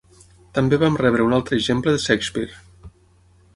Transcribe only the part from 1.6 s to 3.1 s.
exemple de Shakespeare.